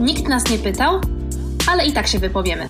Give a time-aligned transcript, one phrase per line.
[0.00, 1.00] Nikt nas nie pytał,
[1.66, 2.68] ale i tak się wypowiemy.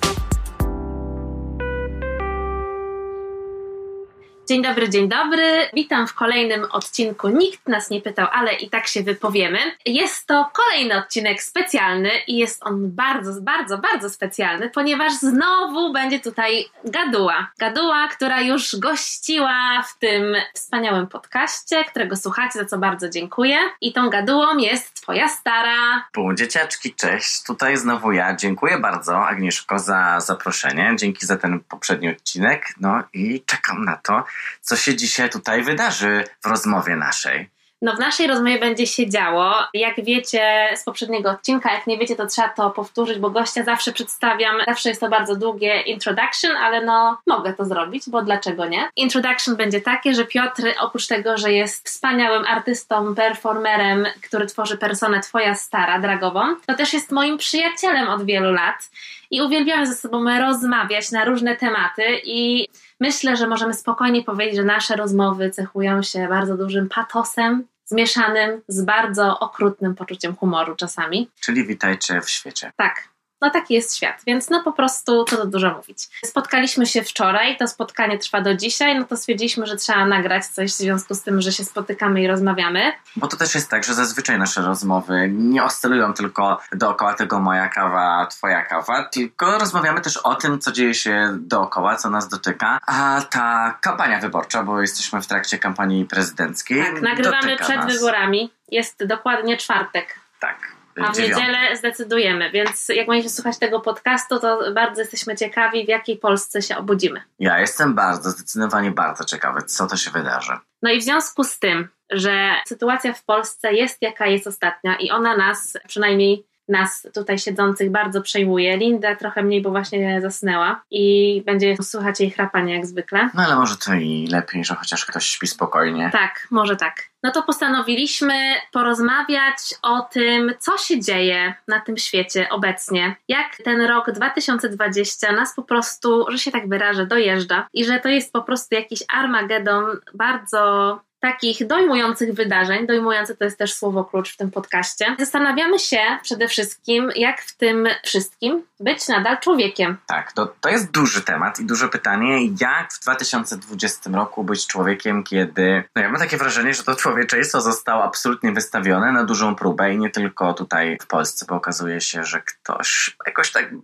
[4.49, 5.69] Dzień dobry, dzień dobry.
[5.75, 7.29] Witam w kolejnym odcinku.
[7.29, 9.59] Nikt nas nie pytał, ale i tak się wypowiemy.
[9.87, 16.21] Jest to kolejny odcinek specjalny i jest on bardzo, bardzo, bardzo specjalny, ponieważ znowu będzie
[16.21, 17.51] tutaj Gaduła.
[17.59, 23.59] Gaduła, która już gościła w tym wspaniałym podcaście, którego słuchacie, za co bardzo dziękuję.
[23.81, 26.09] I tą Gadułą jest Twoja stara.
[26.13, 27.43] Pół dzieciaczki, cześć.
[27.43, 28.37] Tutaj znowu ja.
[28.37, 30.93] Dziękuję bardzo, Agnieszko, za zaproszenie.
[30.97, 32.67] Dzięki za ten poprzedni odcinek.
[32.81, 34.25] No i czekam na to,
[34.61, 37.55] co się dzisiaj tutaj wydarzy w rozmowie naszej.
[37.85, 39.55] No w naszej rozmowie będzie się działo.
[39.75, 43.93] Jak wiecie z poprzedniego odcinka, jak nie wiecie, to trzeba to powtórzyć, bo gościa zawsze
[43.93, 48.89] przedstawiam, zawsze jest to bardzo długie introduction, ale no mogę to zrobić, bo dlaczego nie?
[48.97, 55.21] Introduction będzie takie, że Piotr oprócz tego, że jest wspaniałym artystą, performerem, który tworzy personę
[55.21, 58.91] Twoja Stara, dragową, to też jest moim przyjacielem od wielu lat
[59.31, 62.69] i uwielbiamy ze sobą rozmawiać na różne tematy i
[63.01, 68.85] myślę, że możemy spokojnie powiedzieć, że nasze rozmowy cechują się bardzo dużym patosem, zmieszanym z
[68.85, 71.31] bardzo okrutnym poczuciem humoru czasami.
[71.41, 72.73] Czyli witajcie w świecie.
[72.77, 73.09] Tak,
[73.45, 76.09] no taki jest świat, więc no po prostu co to dużo mówić.
[76.25, 80.71] Spotkaliśmy się wczoraj, to spotkanie trwa do dzisiaj, no to stwierdziliśmy, że trzeba nagrać coś
[80.71, 82.93] w związku z tym, że się spotykamy i rozmawiamy.
[83.17, 87.69] Bo to też jest tak, że zazwyczaj nasze rozmowy nie oscylują tylko dookoła tego moja
[87.69, 92.79] kawa, twoja kawa, tylko rozmawiamy też o tym, co dzieje się dookoła, co nas dotyka.
[92.87, 96.83] A ta kampania wyborcza, bo jesteśmy w trakcie kampanii prezydenckiej.
[96.83, 97.93] Tak, nagrywamy przed nas.
[97.93, 98.53] wyborami.
[98.69, 100.19] Jest dokładnie czwartek.
[100.41, 100.74] Tak.
[101.03, 105.89] A w niedzielę zdecydujemy, więc jak będziecie słuchać tego podcastu, to bardzo jesteśmy ciekawi, w
[105.89, 107.23] jakiej Polsce się obudzimy.
[107.39, 110.53] Ja jestem bardzo, zdecydowanie bardzo ciekawy, co to się wydarzy.
[110.83, 115.11] No i w związku z tym, że sytuacja w Polsce jest jaka jest ostatnia i
[115.11, 118.77] ona nas, przynajmniej nas tutaj siedzących bardzo przejmuje.
[118.77, 123.31] Linda trochę mniej, bo właśnie zasnęła i będzie słuchać jej chrapania jak zwykle.
[123.35, 126.11] No ale może to i lepiej, że chociaż ktoś śpi spokojnie.
[126.13, 127.03] Tak, może tak.
[127.23, 128.35] No to postanowiliśmy
[128.73, 133.17] porozmawiać o tym, co się dzieje na tym świecie obecnie.
[133.29, 138.09] Jak ten rok 2020 nas po prostu, że się tak wyrażę, dojeżdża i że to
[138.09, 139.85] jest po prostu jakiś Armagedon
[140.15, 142.87] bardzo takich dojmujących wydarzeń.
[142.87, 145.17] Dojmujące to jest też słowo klucz w tym podcaście.
[145.19, 149.97] Zastanawiamy się przede wszystkim, jak w tym wszystkim być nadal człowiekiem.
[150.07, 155.25] Tak, to, to jest duży temat i duże pytanie, jak w 2020 roku być człowiekiem,
[155.25, 159.95] kiedy no ja mam takie wrażenie, że to człowieczeństwo zostało absolutnie wystawione na dużą próbę
[159.95, 163.83] i nie tylko tutaj w Polsce, bo okazuje się, że ktoś jakoś tak mm,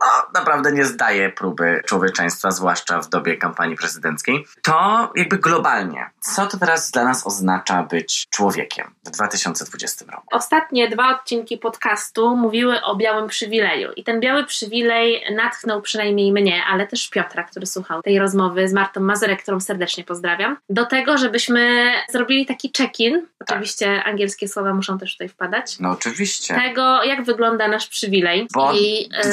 [0.00, 6.10] no, naprawdę nie zdaje próby człowieczeństwa, zwłaszcza w dobie kampanii prezydenckiej, to jakby globalnie.
[6.20, 10.26] Co to teraz dla nas oznacza być człowiekiem w 2020 roku?
[10.32, 16.62] Ostatnie dwa odcinki podcastu mówiły o białym przywileju i ten biały przywilej natchnął przynajmniej mnie,
[16.70, 21.18] ale też Piotra, który słuchał tej rozmowy z Martą Mazurek, którą serdecznie pozdrawiam, do tego,
[21.18, 23.26] żebyśmy zrobili taki check-in.
[23.40, 25.78] Oczywiście angielskie słowa muszą też tutaj wpadać.
[25.78, 26.54] No oczywiście.
[26.54, 28.48] Tego, jak wygląda nasz przywilej.
[28.54, 29.32] Bo I, e,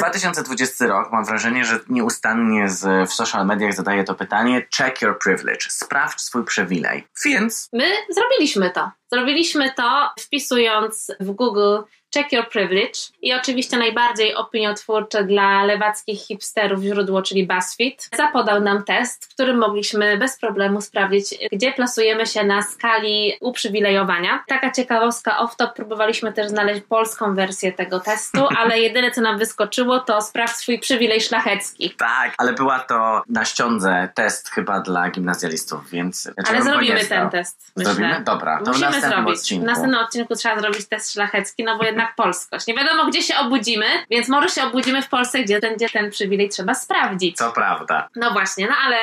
[0.58, 5.20] 2020 rok mam wrażenie, że nieustannie z, w social mediach zadaje to pytanie check your
[5.20, 7.08] privilege, sprawdź swój przywilej.
[7.26, 8.92] Więc My zrobiliśmy to.
[9.12, 11.78] Zrobiliśmy to wpisując w Google
[12.14, 18.84] Check Your Privilege i oczywiście najbardziej opiniotwórcze dla lewackich hipsterów źródło, czyli BuzzFeed, zapodał nam
[18.84, 24.44] test, w którym mogliśmy bez problemu sprawdzić, gdzie plasujemy się na skali uprzywilejowania.
[24.48, 30.00] Taka ciekawostka off-top, próbowaliśmy też znaleźć polską wersję tego testu, ale jedyne co nam wyskoczyło
[30.00, 31.90] to sprawdź swój przywilej szlachecki.
[31.98, 36.30] tak, ale była to na ściądze test chyba dla gimnazjalistów, więc...
[36.50, 37.94] Ale zrobimy ten test, myślę.
[37.94, 38.24] Zrobimy?
[38.24, 39.40] Dobra, to w Musimy zrobić.
[39.40, 39.64] odcinku.
[39.64, 42.68] W następnym odcinku trzeba zrobić test szlachecki, no bo jednak polskość.
[42.68, 46.12] Nie wiadomo, gdzie się obudzimy, więc może się obudzimy w Polsce, gdzie ten, gdzie ten
[46.12, 47.38] przywilej trzeba sprawdzić.
[47.38, 48.10] To prawda.
[48.16, 48.98] No właśnie, no ale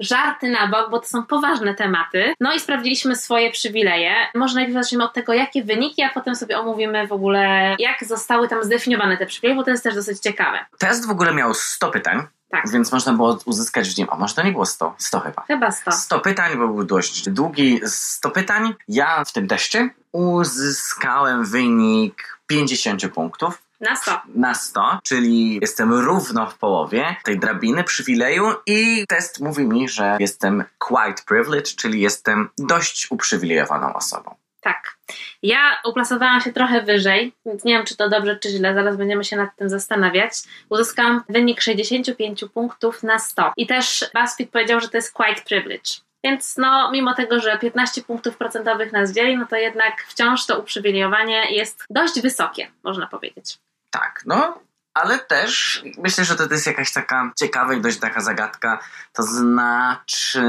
[0.00, 2.34] żarty na bok, bo to są poważne tematy.
[2.40, 4.14] No i sprawdziliśmy swoje przywileje.
[4.34, 8.48] Może najpierw zacznijmy od tego, jakie wyniki, a potem sobie omówimy w ogóle, jak zostały
[8.48, 10.58] tam zdefiniowane te przywileje, bo to jest też dosyć ciekawe.
[10.78, 12.70] Test w ogóle miał 100 pytań, Tak.
[12.70, 14.94] więc można było uzyskać w nim, a może to nie było 100?
[14.98, 15.42] 100 chyba.
[15.42, 15.92] Chyba 100.
[15.92, 17.80] 100 pytań, bo był dość długi.
[17.86, 18.74] 100 pytań.
[18.88, 23.62] Ja w tym teście uzyskałem wynik 50 punktów.
[23.80, 24.20] Na 100.
[24.34, 30.16] na 100, czyli jestem równo w połowie tej drabiny przywileju i test mówi mi, że
[30.20, 34.34] jestem quite privileged, czyli jestem dość uprzywilejowaną osobą.
[34.66, 34.96] Tak.
[35.42, 39.24] Ja uplasowałam się trochę wyżej, więc nie wiem, czy to dobrze, czy źle, zaraz będziemy
[39.24, 40.32] się nad tym zastanawiać.
[40.68, 43.52] Uzyskałam wynik 65 punktów na 100.
[43.56, 45.90] I też BuzzFeed powiedział, że to jest quite privilege.
[46.24, 50.58] Więc no, mimo tego, że 15 punktów procentowych nas dzieli, no to jednak wciąż to
[50.58, 53.58] uprzywilejowanie jest dość wysokie, można powiedzieć.
[53.90, 54.58] Tak, no
[54.94, 58.78] ale też myślę, że to jest jakaś taka ciekawa i dość taka zagadka.
[59.12, 60.42] To znaczy,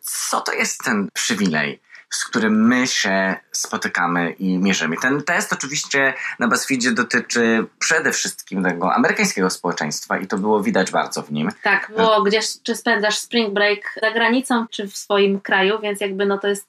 [0.00, 1.80] co to jest ten przywilej?
[2.14, 4.96] Z którym my się spotykamy i mierzymy.
[5.02, 10.90] Ten test oczywiście na BuzzFeedzie dotyczy przede wszystkim tego amerykańskiego społeczeństwa i to było widać
[10.90, 11.50] bardzo w nim.
[11.62, 16.26] Tak, było gdzieś, czy spędzasz spring break za granicą, czy w swoim kraju, więc jakby
[16.26, 16.68] no to jest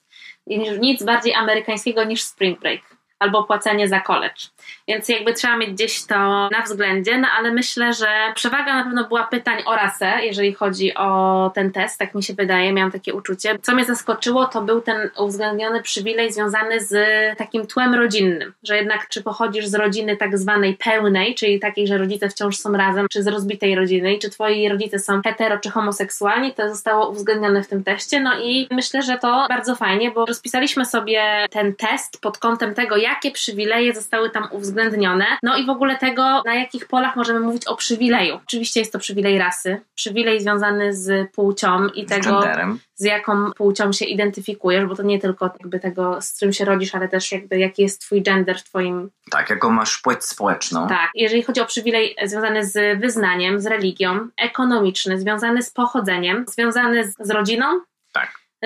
[0.80, 4.42] nic bardziej amerykańskiego niż spring break albo płacenie za college.
[4.88, 9.08] Więc jakby trzeba mieć gdzieś to na względzie, no ale myślę, że przewaga na pewno
[9.08, 13.14] była pytań o rasę, jeżeli chodzi o ten test, tak mi się wydaje, miałam takie
[13.14, 13.60] uczucie.
[13.62, 16.96] Co mnie zaskoczyło, to był ten uwzględniony przywilej związany z
[17.38, 21.98] takim tłem rodzinnym, że jednak czy pochodzisz z rodziny tak zwanej pełnej, czyli takiej, że
[21.98, 26.54] rodzice wciąż są razem, czy z rozbitej rodziny, czy twoi rodzice są hetero czy homoseksualni,
[26.54, 28.20] to zostało uwzględnione w tym teście.
[28.20, 32.98] No i myślę, że to bardzo fajnie, bo rozpisaliśmy sobie ten test pod kątem tego,
[33.06, 37.68] jakie przywileje zostały tam uwzględnione, no i w ogóle tego, na jakich polach możemy mówić
[37.68, 38.40] o przywileju.
[38.46, 42.80] Oczywiście jest to przywilej rasy, przywilej związany z płcią i Z tego, genderem.
[42.96, 46.96] z jaką płcią się identyfikujesz, bo to nie tylko jakby tego, z czym się rodzisz,
[46.96, 49.10] ale też jakby jaki jest twój gender w twoim...
[49.32, 50.88] Tak, jaką masz płeć społeczną.
[50.88, 57.04] Tak, jeżeli chodzi o przywilej związany z wyznaniem, z religią, ekonomiczny, związany z pochodzeniem, związany
[57.12, 57.66] z, z rodziną.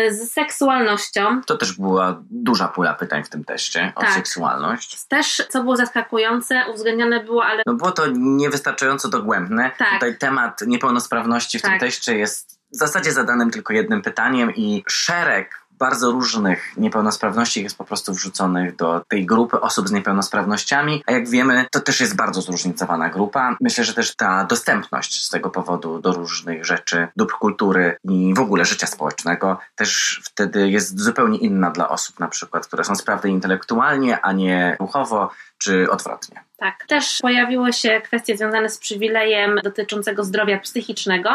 [0.09, 4.13] Z seksualnością, To też była duża pula pytań w tym teście o Tak.
[4.13, 5.03] seksualność.
[5.07, 9.71] też, co było zaskakujące, uwzględnione było, ale No było to niewystarczająco dogłębne.
[9.77, 9.93] Tak.
[9.93, 11.79] Tutaj temat niepełnosprawności w tym Tak.
[11.79, 17.83] teście jest w zasadzie zadanym tylko jednym pytaniem i szereg bardzo różnych niepełnosprawności jest po
[17.83, 22.41] prostu wrzuconych do tej grupy osób z niepełnosprawnościami, a jak wiemy, to też jest bardzo
[22.41, 23.55] zróżnicowana grupa.
[23.61, 28.39] Myślę, że też ta dostępność z tego powodu do różnych rzeczy, dóbr kultury i w
[28.39, 33.29] ogóle życia społecznego też wtedy jest zupełnie inna dla osób na przykład, które są sprawne
[33.29, 36.43] intelektualnie, a nie ruchowo, czy odwrotnie.
[36.57, 36.85] Tak.
[36.87, 41.29] Też pojawiły się kwestie związane z przywilejem dotyczącego zdrowia psychicznego,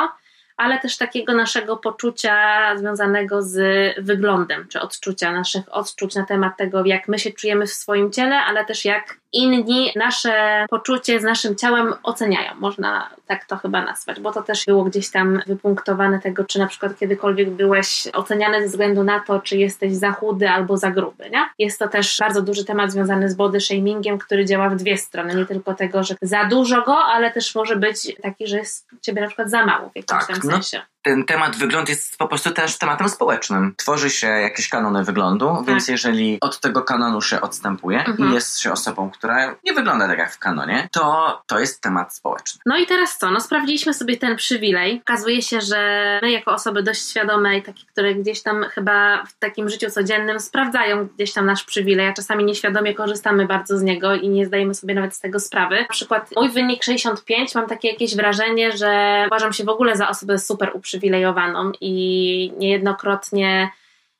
[0.57, 2.37] ale też takiego naszego poczucia
[2.77, 3.59] związanego z
[3.99, 8.37] wyglądem, czy odczucia, naszych odczuć na temat tego, jak my się czujemy w swoim ciele,
[8.37, 12.55] ale też jak inni nasze poczucie z naszym ciałem oceniają.
[12.55, 16.67] Można tak to chyba nazwać, bo to też było gdzieś tam wypunktowane tego, czy na
[16.67, 21.31] przykład kiedykolwiek byłeś oceniany ze względu na to, czy jesteś za chudy albo za gruby,
[21.31, 21.49] nie?
[21.59, 25.35] Jest to też bardzo duży temat związany z body shamingiem, który działa w dwie strony.
[25.35, 29.21] Nie tylko tego, że za dużo go, ale też może być taki, że jest ciebie
[29.21, 30.61] na przykład za mało w jakimś Tak, tam no.
[30.61, 30.94] sensie.
[31.05, 33.75] Ten temat wygląd jest po prostu też tematem społecznym.
[33.77, 38.09] Tworzy się jakieś kanony wyglądu, więc jeżeli od tego kanonu się odstępuje Tak.
[38.09, 38.31] Mhm.
[38.31, 42.15] i jest się osobą, która nie wygląda tak jak w kanonie, to to jest temat
[42.15, 42.61] społeczny.
[42.67, 43.31] No i teraz co?
[43.31, 45.01] No sprawdziliśmy sobie ten przywilej.
[45.05, 49.39] Okazuje się, że my jako osoby dość świadome i takie, które gdzieś tam chyba w
[49.39, 54.15] takim życiu codziennym sprawdzają gdzieś tam nasz przywilej, a czasami nieświadomie korzystamy bardzo z niego
[54.15, 55.81] i nie zdajemy sobie nawet z tego sprawy.
[55.81, 60.09] Na przykład mój wynik 65, mam takie jakieś wrażenie, że uważam się w ogóle za
[60.09, 63.71] osobę super uprzywilejowaną i niejednokrotnie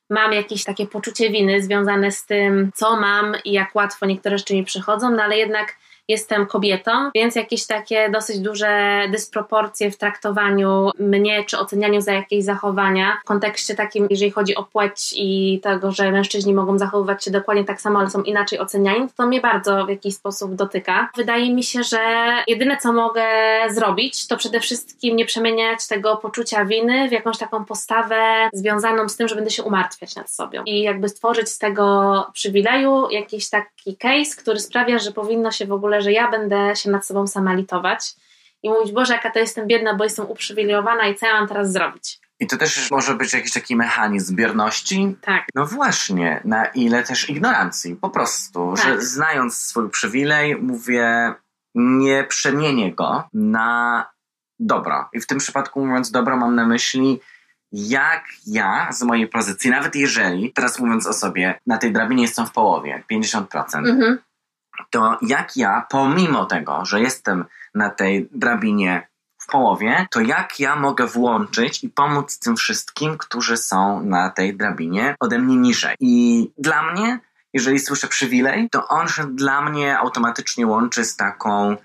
[0.09, 4.53] mam jakieś takie poczucie winy związane z tym, co mam i jak łatwo niektóre rzeczy
[4.53, 5.75] mi przychodzą, no ale jednak
[6.07, 12.43] jestem kobietą, więc jakieś takie dosyć duże dysproporcje w traktowaniu mnie czy ocenianiu za jakieś
[12.43, 17.31] zachowania w kontekście takim, jeżeli chodzi o płeć i tego, że mężczyźni mogą zachowywać się
[17.31, 21.09] dokładnie tak samo, ale są inaczej oceniani, to mnie bardzo w jakiś sposób dotyka.
[21.15, 21.99] Wydaje mi się, że
[22.47, 23.25] jedyne co mogę
[23.69, 29.17] zrobić, to przede wszystkim nie przemieniać tego poczucia winy w jakąś taką postawę związaną z
[29.17, 33.49] tym, że będę się umartwiać nad sobą i jakby stworzyć z tego przywileju jakiś
[33.85, 37.27] taki case, który sprawia, że powinno się w ogóle, że ja będę się nad sobą
[37.27, 38.15] sama litować
[38.63, 41.71] i mówić, Boże, jaka to jestem biedna, bo jestem uprzywilejowana i co ja mam teraz
[41.71, 42.19] zrobić?
[42.39, 45.15] I to też może być jakiś taki mechanizm bierności.
[45.21, 48.85] Tak, No właśnie, na ile też ignorancji, po prostu, Tak.
[48.85, 51.33] że znając swój przywilej, mówię,
[51.75, 54.05] nie przemienię go na
[54.59, 55.09] dobro.
[55.13, 57.19] I w tym przypadku mówiąc dobro, mam na myśli,
[57.75, 62.47] jak ja z mojej pozycji, nawet jeżeli, teraz mówiąc o sobie, na tej drabinie jestem
[62.47, 63.45] w połowie, 50%,
[63.77, 64.19] mhm.
[64.89, 70.75] to jak ja, pomimo tego, że jestem na tej drabinie w połowie, to jak ja
[70.75, 75.95] mogę włączyć i pomóc tym wszystkim, którzy są na tej drabinie ode mnie niżej.
[75.99, 77.19] I dla mnie,
[77.53, 81.77] jeżeli słyszę przywilej, to on się dla mnie automatycznie łączy z taką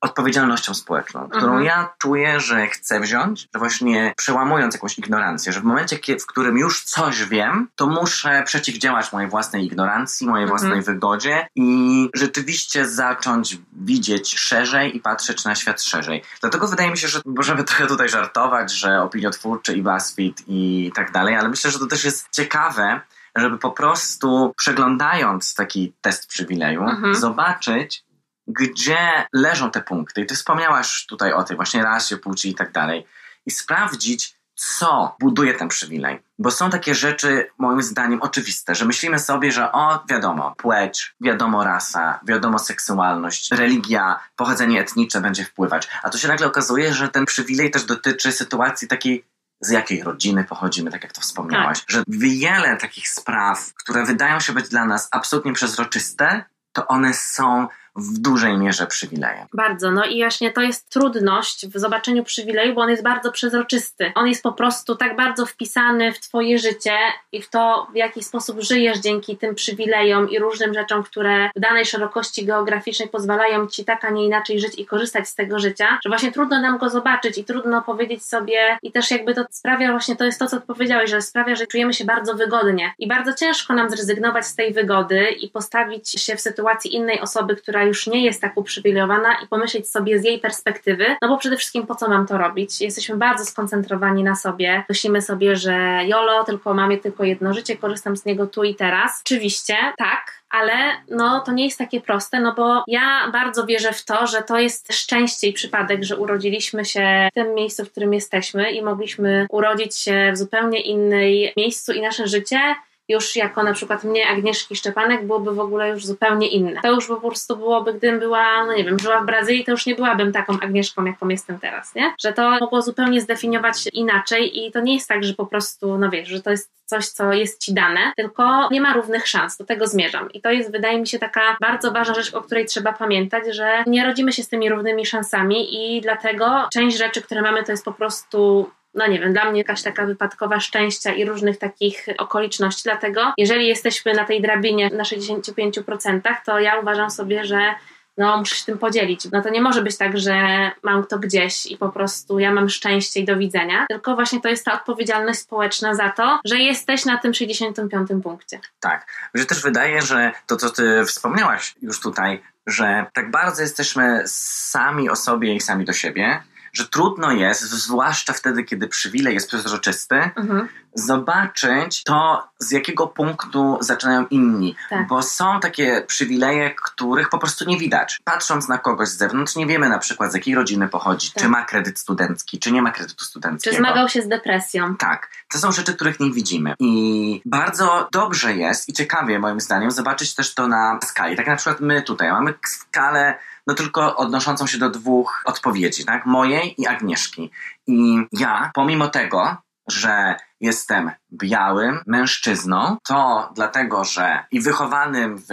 [0.00, 1.64] odpowiedzialnością społeczną, którą Mhm.
[1.64, 6.58] ja czuję, że chcę wziąć, że właśnie przełamując jakąś ignorancję, że w momencie, w którym
[6.58, 10.58] już coś wiem, to muszę przeciwdziałać mojej własnej ignorancji, mojej Mhm.
[10.60, 16.22] własnej wygodzie i rzeczywiście zacząć widzieć szerzej i patrzeć na świat szerzej.
[16.40, 21.12] Dlatego wydaje mi się, że możemy trochę tutaj żartować, że opiniotwórczy i BuzzFeed i tak
[21.12, 23.00] dalej, ale myślę, że to też jest ciekawe,
[23.36, 27.14] żeby po prostu przeglądając taki test przywileju, Mhm.
[27.14, 28.04] zobaczyć,
[28.48, 30.20] gdzie leżą te punkty.
[30.20, 33.06] I ty wspomniałaś tutaj o tej właśnie rasie, płci i tak dalej.
[33.46, 36.22] I sprawdzić, co buduje ten przywilej.
[36.38, 41.64] Bo są takie rzeczy, moim zdaniem, oczywiste, że myślimy sobie, że o, wiadomo, płeć, wiadomo,
[41.64, 45.88] rasa, wiadomo, seksualność, religia, pochodzenie etniczne będzie wpływać.
[46.02, 49.24] A tu się nagle okazuje, że ten przywilej też dotyczy sytuacji takiej
[49.60, 51.84] z jakiej rodziny pochodzimy, tak jak to wspomniałaś.
[51.88, 57.68] Że wiele takich spraw, które wydają się być dla nas absolutnie przezroczyste, to one są
[57.98, 59.46] w dużej mierze przywilejem.
[59.54, 64.12] Bardzo, no i właśnie to jest trudność w zobaczeniu przywileju, bo on jest bardzo przezroczysty.
[64.14, 66.96] On jest po prostu tak bardzo wpisany w Twoje życie
[67.32, 71.60] i w to, w jaki sposób żyjesz dzięki tym przywilejom i różnym rzeczom, które w
[71.60, 75.98] danej szerokości geograficznej pozwalają Ci tak, a nie inaczej żyć i korzystać z tego życia,
[76.04, 79.90] że właśnie trudno nam go zobaczyć i trudno powiedzieć sobie i też jakby to sprawia
[79.90, 83.34] właśnie, to jest to, co powiedziałeś, że sprawia, że czujemy się bardzo wygodnie i bardzo
[83.34, 88.06] ciężko nam zrezygnować z tej wygody i postawić się w sytuacji innej osoby, która już
[88.06, 91.94] nie jest tak uprzywilejowana i pomyśleć sobie z jej perspektywy, no bo przede wszystkim po
[91.94, 92.80] co mam to robić?
[92.80, 94.84] Jesteśmy bardzo skoncentrowani na sobie.
[94.88, 98.74] Myślimy sobie, że jolo, tylko mam je tylko jedno życie, korzystam z niego tu i
[98.74, 99.22] teraz.
[99.24, 100.72] Oczywiście, tak, ale
[101.10, 104.58] no to nie jest takie proste, no bo ja bardzo wierzę w to, że to
[104.58, 109.46] jest szczęście i przypadek, że urodziliśmy się w tym miejscu, w którym jesteśmy i mogliśmy
[109.50, 112.74] urodzić się w zupełnie innej miejscu i nasze życie
[113.08, 116.80] już jako na przykład mnie, Agnieszki Szczepanek, byłoby w ogóle już zupełnie inne.
[116.82, 119.86] To już po prostu byłoby, gdybym była, no nie wiem, żyła w Brazylii, to już
[119.86, 122.14] nie byłabym taką Agnieszką, jaką jestem teraz, nie?
[122.20, 126.10] Że to mogło zupełnie zdefiniować inaczej i to nie jest tak, że po prostu, no
[126.10, 129.64] wiesz, że to jest coś, co jest ci dane, tylko nie ma równych szans, do
[129.64, 130.32] tego zmierzam.
[130.32, 133.84] I to jest, wydaje mi się, taka bardzo ważna rzecz, o której trzeba pamiętać, że
[133.86, 137.84] nie rodzimy się z tymi równymi szansami i dlatego część rzeczy, które mamy, to jest
[137.84, 142.82] po prostu no nie wiem, dla mnie jakaś taka wypadkowa szczęścia i różnych takich okoliczności.
[142.84, 147.74] Dlatego, jeżeli jesteśmy na tej drabinie na 65%, to ja uważam sobie, że
[148.18, 149.30] no muszę się tym podzielić.
[149.32, 150.34] No to nie może być tak, że
[150.82, 154.48] mam to gdzieś i po prostu ja mam szczęście i do widzenia, tylko właśnie to
[154.48, 158.60] jest ta odpowiedzialność społeczna za to, że jesteś na tym 65 punkcie.
[158.80, 159.06] Tak.
[159.34, 164.22] Mi się też wydaje, że to, co ty wspomniałaś już tutaj, że tak bardzo jesteśmy
[164.26, 166.42] sami o sobie i sami do siebie,
[166.78, 170.68] że trudno jest, zwłaszcza wtedy, kiedy przywilej jest przezroczysty, Mhm.
[170.94, 174.76] zobaczyć to, z jakiego punktu zaczynają inni.
[174.90, 175.06] Tak.
[175.06, 178.20] Bo są takie przywileje, których po prostu nie widać.
[178.24, 181.42] Patrząc na kogoś z zewnątrz, nie wiemy na przykład z jakiej rodziny pochodzi, Tak.
[181.42, 183.76] czy ma kredyt studencki, czy nie ma kredytu Czy studenckiego.
[183.76, 184.96] zmagał się z depresją?
[184.96, 186.74] Tak, to są rzeczy, których nie widzimy.
[186.78, 191.36] I bardzo dobrze jest i ciekawie moim zdaniem zobaczyć też to na skali.
[191.36, 196.26] Tak na przykład my tutaj mamy skalę no tylko odnoszącą się do dwóch odpowiedzi, tak?
[196.26, 197.50] Mojej i Agnieszki.
[197.86, 199.56] I ja, pomimo tego,
[199.88, 205.48] że jestem białym mężczyzną, to dlatego, że i wychowanym w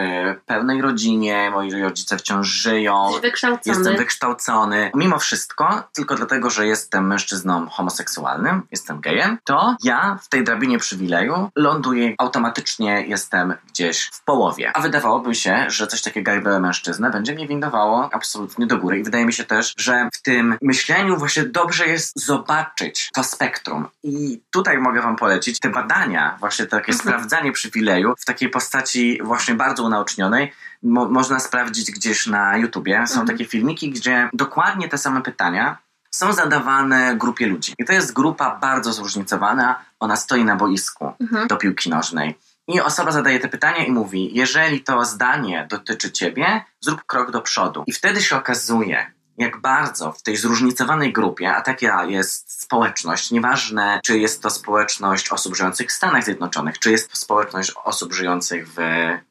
[0.45, 3.77] pełnej rodzinie, moi rodzice wciąż żyją, wykształcony.
[3.77, 4.91] Jestem wykształcony.
[4.95, 10.77] Mimo wszystko, tylko dlatego, że jestem mężczyzną homoseksualnym, jestem gejem, to ja w tej drabinie
[10.77, 14.71] przywileju ląduję, automatycznie jestem gdzieś w połowie.
[14.73, 18.99] A wydawałoby się, że coś takiego jak białe mężczyznę będzie mnie windowało absolutnie do góry.
[18.99, 23.87] I wydaje mi się też, że w tym myśleniu właśnie dobrze jest zobaczyć to spektrum.
[24.03, 26.99] I tutaj mogę wam polecić te badania, właśnie takie Mhm.
[26.99, 30.51] sprawdzanie przywileju w takiej postaci właśnie bardzo unaocznionej,
[30.83, 33.07] mo- można sprawdzić gdzieś na YouTubie.
[33.07, 33.27] Są Mhm.
[33.27, 35.77] takie filmiki, gdzie dokładnie te same pytania
[36.11, 37.73] są zadawane grupie ludzi.
[37.79, 39.79] I to jest grupa bardzo zróżnicowana.
[39.99, 41.47] Ona stoi na boisku Mhm.
[41.47, 42.37] do piłki nożnej.
[42.67, 47.41] I osoba zadaje te pytania i mówi: Jeżeli to zdanie dotyczy ciebie, zrób krok do
[47.41, 47.83] przodu.
[47.87, 53.99] I wtedy się okazuje, jak bardzo w tej zróżnicowanej grupie, a taka jest społeczność, nieważne
[54.03, 58.67] czy jest to społeczność osób żyjących w Stanach Zjednoczonych, czy jest to społeczność osób żyjących
[58.67, 58.77] w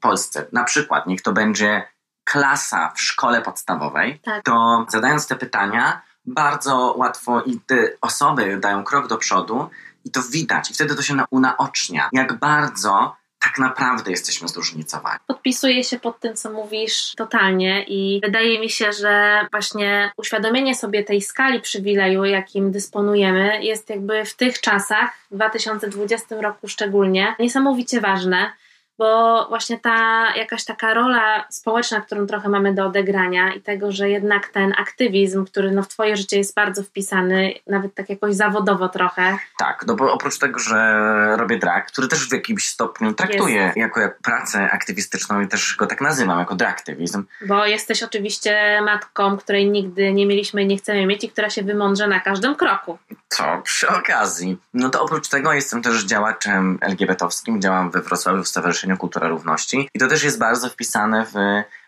[0.01, 1.89] Polsce, na przykład niech to będzie
[2.25, 4.43] klasa w szkole podstawowej, Tak.
[4.45, 9.71] to zadając te pytania, bardzo łatwo i te osoby dają krok do przodu
[10.05, 10.71] i to widać.
[10.71, 15.19] I wtedy to się na- unaocznia, jak bardzo tak naprawdę jesteśmy zróżnicowani.
[15.27, 21.05] Podpisuję się pod tym, co mówisz totalnie i wydaje mi się, że właśnie uświadomienie sobie
[21.05, 28.01] tej skali przywileju, jakim dysponujemy, jest jakby w tych czasach, w 2020 roku szczególnie, niesamowicie
[28.01, 28.53] ważne,
[28.99, 34.11] bo właśnie ta jakaś taka rola społeczna, którą trochę mamy do odegrania i tego, że
[34.11, 38.89] jednak ten aktywizm, który no w twoje życie jest bardzo wpisany, nawet tak jakoś zawodowo
[38.89, 39.39] trochę.
[39.59, 44.01] Tak, no bo oprócz tego, że robię drag, który też w jakimś stopniu traktuję jako
[44.23, 47.25] pracę aktywistyczną i też go tak nazywam, jako draktywizm.
[47.47, 51.63] Bo jesteś oczywiście matką, której nigdy nie mieliśmy i nie chcemy mieć i która się
[51.63, 52.99] wymądrze na każdym kroku.
[53.29, 54.59] To przy okazji.
[54.75, 59.89] No to oprócz tego jestem też działaczem LGBT-owskim, działam we Wrocławiu w Stowarzyszeniu Kultura Równości
[59.95, 61.35] i to też jest bardzo wpisane w,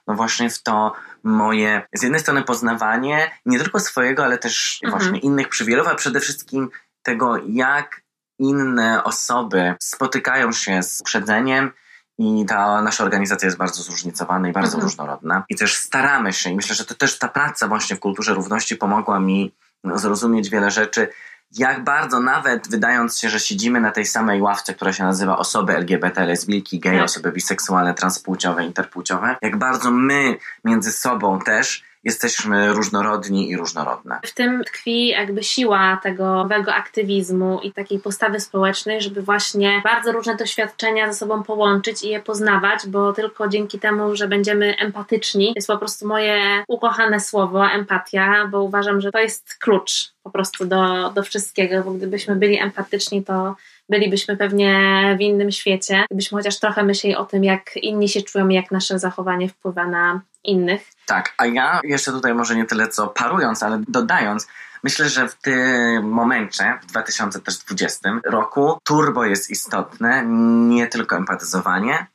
[0.06, 5.02] no właśnie w to moje, z jednej strony poznawanie nie tylko swojego, ale też mhm.
[5.02, 6.70] właśnie innych przywilejów, a przede wszystkim
[7.02, 8.02] tego, jak
[8.38, 11.72] inne osoby spotykają się z uprzedzeniem
[12.18, 14.84] i ta nasza organizacja jest bardzo zróżnicowana i bardzo mhm.
[14.84, 15.44] różnorodna.
[15.48, 18.76] I też staramy się, i myślę, że to też ta praca właśnie w kulturze równości
[18.76, 19.52] pomogła mi
[19.94, 21.08] zrozumieć wiele rzeczy,
[21.52, 25.76] jak bardzo nawet wydając się, że siedzimy na tej samej ławce, która się nazywa osoby
[25.76, 27.04] LGBT, lesbijki, gej, tak.
[27.04, 34.18] osoby biseksualne, transpłciowe, interpłciowe, jak bardzo my między sobą też jesteśmy różnorodni i różnorodne.
[34.24, 40.12] W tym tkwi jakby siła tego nowego aktywizmu i takiej postawy społecznej, żeby właśnie bardzo
[40.12, 45.52] różne doświadczenia ze sobą połączyć i je poznawać, bo tylko dzięki temu, że będziemy empatyczni,
[45.56, 50.66] jest po prostu moje ukochane słowo empatia, bo uważam, że to jest klucz po prostu
[50.66, 53.56] do, do wszystkiego, bo gdybyśmy byli empatyczni, to
[53.88, 54.74] bylibyśmy pewnie
[55.18, 58.70] w innym świecie, gdybyśmy chociaż trochę myśleli o tym, jak inni się czują i jak
[58.70, 60.90] nasze zachowanie wpływa na innych.
[61.06, 64.48] Tak, a ja jeszcze tutaj może nie tyle co parując, ale dodając,
[64.82, 70.24] Myślę, że w tym momencie, w 2020 roku, turbo jest istotne,
[70.68, 72.06] nie tylko empatyzowanie,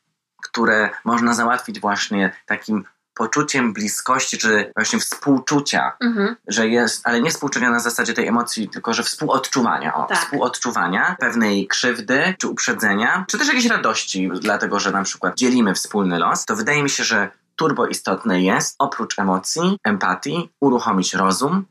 [0.44, 2.84] które można załatwić właśnie takim
[3.14, 6.36] poczuciem bliskości, czy właśnie współczucia, mhm.
[6.48, 10.18] że jest, ale nie współczucia na zasadzie tej emocji, tylko że współodczuwania, o, tak.
[10.18, 16.20] współodczuwania pewnej krzywdy, czy uprzedzenia, czy też jakiejś radości, dlatego że na przykład dzielimy wspólny
[16.20, 17.30] los, to wydaje mi się, że
[17.62, 21.66] turbo istotne jest, oprócz emocji, empatii, uruchomić rozum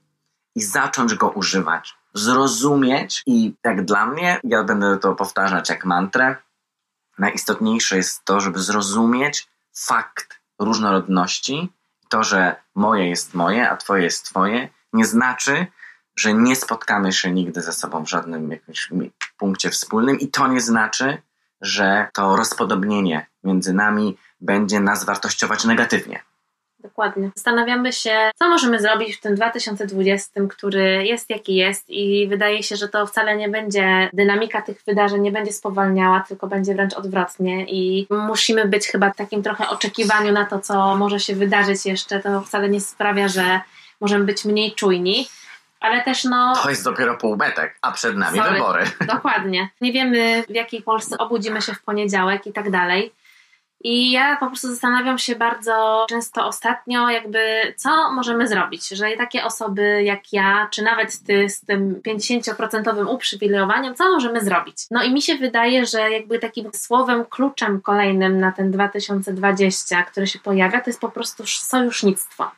[0.54, 1.94] i zacząć go używać.
[2.14, 6.36] Zrozumieć i jak dla mnie, ja będę to powtarzać jak mantrę,
[7.18, 11.72] najistotniejsze jest to, żeby zrozumieć fakt różnorodności.
[12.08, 15.66] To, że moje jest moje, a twoje jest twoje, nie znaczy,
[16.16, 18.90] że nie spotkamy się nigdy ze sobą w żadnym jakimś
[19.38, 21.22] punkcie wspólnym i to nie znaczy,
[21.60, 26.22] że to rozpodobnienie między nami będzie nas wartościować negatywnie.
[26.82, 27.30] Dokładnie.
[27.36, 32.76] Zastanawiamy się, co możemy zrobić w tym 2020, który jest jaki jest, i wydaje się,
[32.76, 37.64] że to wcale nie będzie, dynamika tych wydarzeń nie będzie spowalniała, tylko będzie wręcz odwrotnie.
[37.64, 42.20] I musimy być chyba w takim trochę oczekiwaniu na to, co może się wydarzyć jeszcze.
[42.20, 43.60] To wcale nie sprawia, że
[44.00, 45.28] możemy być mniej czujni.
[45.80, 46.54] Ale też no.
[46.62, 48.84] To jest dopiero półmetek, a przed nami sorry, wybory.
[49.14, 49.68] Dokładnie.
[49.80, 53.12] Nie wiemy, w jakiej Polsce obudzimy się w poniedziałek i tak dalej.
[53.84, 57.38] I ja po prostu zastanawiam się bardzo często ostatnio, jakby
[57.76, 63.94] co możemy zrobić, że takie osoby jak ja, czy nawet ty z tym 50% uprzywilejowaniem,
[63.94, 64.76] co możemy zrobić?
[64.90, 70.26] No i mi się wydaje, że jakby takim słowem kluczem kolejnym na ten 2020, który
[70.26, 72.50] się pojawia, to jest po prostu sojusznictwo.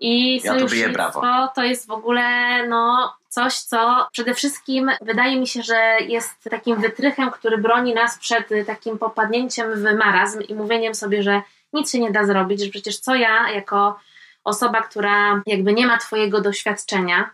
[0.00, 2.22] I ja sojusznictwo to, to jest w ogóle
[2.68, 8.18] no, coś, co przede wszystkim wydaje mi się, że jest takim wytrychem, który broni nas
[8.18, 12.70] przed takim popadnięciem w marazm i mówieniem sobie, że nic się nie da zrobić, że
[12.70, 13.98] przecież co ja jako
[14.44, 17.30] osoba, która jakby nie ma Twojego doświadczenia,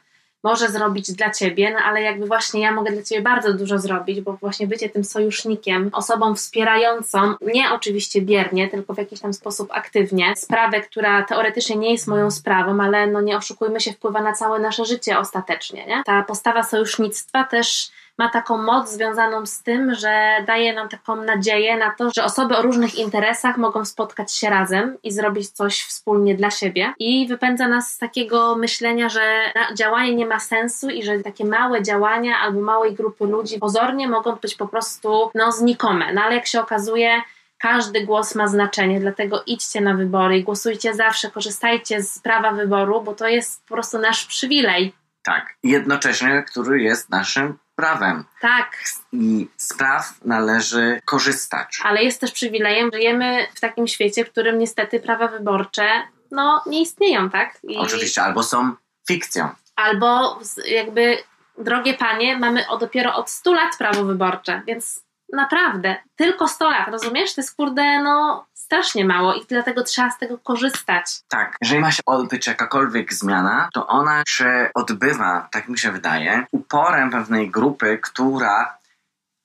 [0.47, 4.21] może zrobić dla ciebie, no ale jakby właśnie ja mogę dla ciebie bardzo dużo zrobić,
[4.21, 9.69] bo właśnie bycie tym sojusznikiem, osobą wspierającą, nie oczywiście biernie, tylko w jakiś tam sposób
[9.73, 14.33] aktywnie, sprawę, która teoretycznie nie jest moją sprawą, ale no nie oszukujmy się, wpływa na
[14.33, 16.03] całe nasze życie ostatecznie, nie?
[16.05, 21.77] Ta postawa sojusznictwa też ma taką moc związaną z tym, że daje nam taką nadzieję
[21.77, 26.35] na to, że osoby o różnych interesach mogą spotkać się razem i zrobić coś wspólnie
[26.35, 31.19] dla siebie i wypędza nas z takiego myślenia, że działanie nie ma sensu i że
[31.19, 36.13] takie małe działania albo małej grupy ludzi pozornie mogą być po prostu no, znikome.
[36.15, 37.23] No ale jak się okazuje,
[37.59, 43.15] każdy głos ma znaczenie, dlatego idźcie na wybory głosujcie zawsze, korzystajcie z prawa wyboru, bo
[43.15, 44.93] to jest po prostu nasz przywilej.
[45.23, 48.25] Tak, jednocześnie, który jest naszym prawem.
[48.41, 48.79] Tak.
[49.13, 51.81] I z praw należy korzystać.
[51.85, 55.89] Ale jest też przywilejem, żyjemy w takim świecie, w którym niestety prawa wyborcze
[56.31, 57.59] no, nie istnieją, tak?
[57.63, 57.77] I...
[57.77, 58.75] Oczywiście, albo są
[59.09, 59.49] fikcją.
[59.77, 61.19] Albo jakby,
[61.59, 66.89] drogie panie, mamy o, dopiero od 100 lat prawo wyborcze, więc naprawdę, tylko 100 lat,
[66.89, 67.35] rozumiesz?
[67.35, 71.05] To jest kurde, no strasznie mało i dlatego trzeba z tego korzystać.
[71.29, 76.47] Tak, jeżeli ma się odbyć jakakolwiek zmiana, to ona się odbywa, tak mi się wydaje,
[76.53, 78.79] uporem pewnej grupy, która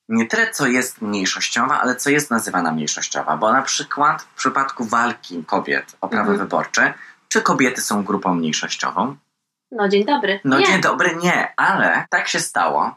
[0.09, 4.85] nie tyle co jest mniejszościowa, ale co jest nazywana mniejszościowa, bo na przykład w przypadku
[4.85, 6.39] walki kobiet o prawa Mhm.
[6.39, 6.93] wyborcze,
[7.29, 9.15] czy kobiety są grupą mniejszościową?
[9.71, 10.39] No dzień dobry.
[10.43, 10.65] No nie.
[10.65, 12.95] dzień dobry, nie, ale tak się stało,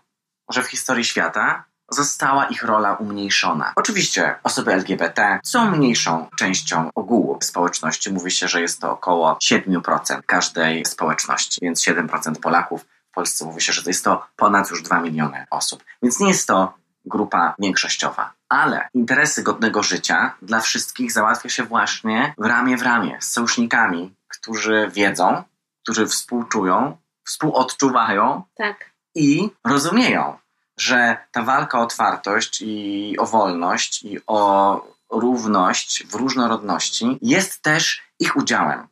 [0.50, 3.72] że w historii świata została ich rola umniejszona.
[3.76, 8.12] Oczywiście osoby LGBT są mniejszą częścią ogółu społeczności.
[8.12, 12.84] Mówi się, że jest to około 7% każdej społeczności, więc 7% Polaków.
[13.10, 15.84] W Polsce mówi się, że to jest to ponad już 2 miliony osób.
[16.02, 18.32] Więc nie jest to grupa większościowa.
[18.48, 24.14] Ale interesy godnego życia dla wszystkich załatwia się właśnie w ramię w ramię z sojusznikami,
[24.28, 25.42] którzy wiedzą,
[25.82, 28.90] którzy współczują, współodczuwają Tak.
[29.14, 30.38] i rozumieją,
[30.78, 38.02] że ta walka o otwartość i o wolność i o równość w różnorodności jest też
[38.20, 38.86] ich udziałem.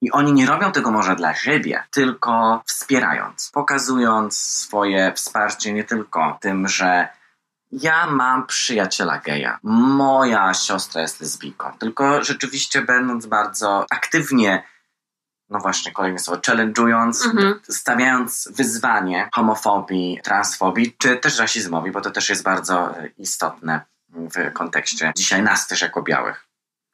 [0.00, 6.38] I oni nie robią tego może dla siebie, tylko wspierając, pokazując swoje wsparcie nie tylko
[6.40, 7.08] tym, że
[7.72, 14.62] ja mam przyjaciela geja, moja siostra jest lesbijką, tylko rzeczywiście będąc bardzo aktywnie,
[15.50, 17.60] no właśnie kolejne słowo, challenge'ując, Mhm.
[17.68, 24.52] stawiając wyzwanie homofobii, transfobii, czy też rasizmowi, bo to też jest bardzo e, istotne w
[24.52, 26.44] kontekście dzisiaj nas też jako białych.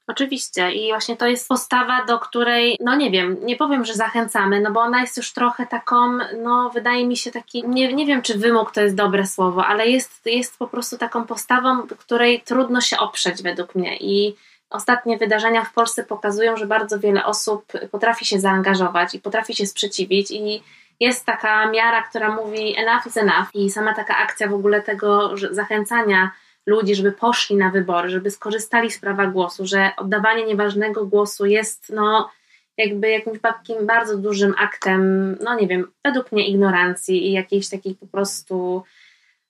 [0.07, 4.61] Oczywiście i właśnie to jest postawa, do której, no nie wiem, nie powiem, że zachęcamy,
[4.61, 8.23] no bo ona jest już trochę taką, no wydaje mi się taki, nie, nie wiem
[8.23, 12.81] czy wymóg to jest dobre słowo, ale jest, jest po prostu taką postawą, której trudno
[12.81, 14.37] się oprzeć według mnie i
[14.75, 19.67] ostatnie wydarzenia w Polsce pokazują, że bardzo wiele osób potrafi się zaangażować i potrafi się
[19.67, 20.63] sprzeciwić i
[21.01, 23.55] jest taka miara, która mówi enough is enough.
[23.55, 26.31] I sama taka akcja w ogóle tego zachęcania
[26.67, 31.93] ludzi, żeby poszli na wybory, żeby skorzystali z prawa głosu, że oddawanie nieważnego głosu jest
[31.95, 32.31] no
[32.77, 37.95] jakby jakimś takim bardzo dużym aktem, no nie wiem, według mnie ignorancji i jakiejś takiej
[37.95, 38.83] po prostu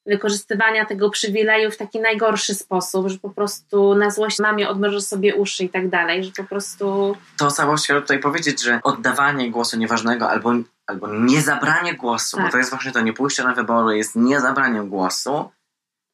[0.07, 5.35] wykorzystywania tego przywileju w taki najgorszy sposób, że po prostu na złość mamie odmrożę sobie
[5.35, 9.77] uszy i tak dalej, że po prostu To samo chciałem tutaj powiedzieć, że oddawanie głosu
[9.79, 10.53] nieważnego albo,
[10.87, 12.47] albo niezabranie głosu, Tak.
[12.47, 15.51] bo to jest właśnie to nie pójście na wybory, jest niezabranie głosu,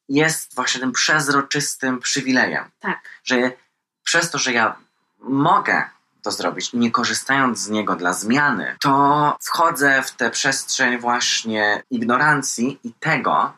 [0.08, 2.64] jest właśnie tym przezroczystym przywilejem.
[2.80, 3.52] tak, że
[4.04, 4.76] przez to, że ja
[5.18, 5.82] mogę
[6.22, 12.78] to zrobić nie korzystając z niego dla zmiany, to wchodzę w tę przestrzeń właśnie ignorancji
[12.84, 13.52] i tego,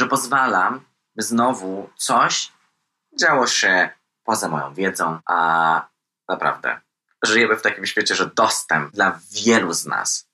[0.00, 0.84] że pozwalam,
[1.16, 2.52] by znowu coś
[3.20, 3.90] działo się
[4.24, 5.88] poza moją wiedzą, a
[6.28, 6.80] naprawdę
[7.22, 10.28] żyjemy w takim świecie, że dostęp dla wielu z nas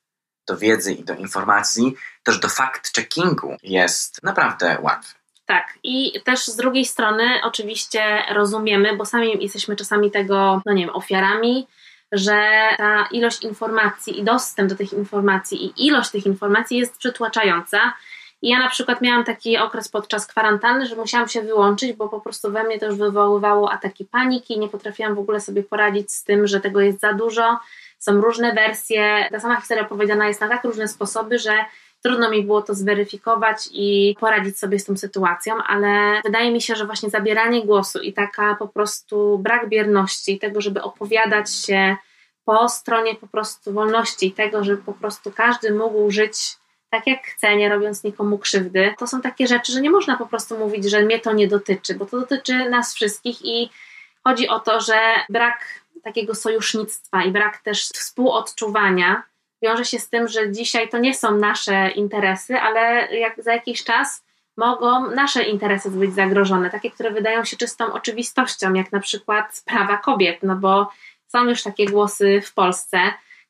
[0.47, 5.15] do wiedzy i do informacji, też do fact-checkingu jest naprawdę łatwy.
[5.45, 10.85] Tak, i też z drugiej strony oczywiście rozumiemy, bo sami jesteśmy czasami tego, no nie
[10.85, 11.67] wiem, ofiarami,
[12.11, 17.93] że ta ilość informacji i dostęp do tych informacji i ilość tych informacji jest przytłaczająca.
[18.41, 22.21] I ja na przykład miałam taki okres podczas kwarantanny, że musiałam się wyłączyć, bo po
[22.21, 26.23] prostu we mnie to już wywoływało ataki paniki, nie potrafiłam w ogóle sobie poradzić z
[26.23, 27.59] tym, że tego jest za dużo.
[27.99, 31.65] Są różne wersje, ta sama historia opowiedziana jest na tak różne sposoby, że
[32.03, 36.75] trudno mi było to zweryfikować i poradzić sobie z tą sytuacją, ale wydaje mi się,
[36.75, 41.95] że właśnie zabieranie głosu i taka po prostu brak bierności tego, żeby opowiadać się
[42.45, 46.57] po stronie po prostu wolności tego, żeby po prostu każdy mógł żyć
[46.89, 50.25] tak jak chce, nie robiąc nikomu krzywdy, to są takie rzeczy, że nie można po
[50.25, 53.69] prostu mówić, że mnie to nie dotyczy, bo to dotyczy nas wszystkich i
[54.23, 55.59] chodzi o to, że brak
[56.03, 59.23] takiego sojusznictwa i brak też współodczuwania
[59.61, 63.83] wiąże się z tym, że dzisiaj to nie są nasze interesy, ale jak za jakiś
[63.83, 64.23] czas
[64.57, 69.97] mogą nasze interesy być zagrożone, takie, które wydają się czystą oczywistością, jak na przykład prawa
[69.97, 70.91] kobiet, no bo
[71.27, 72.99] są już takie głosy w Polsce,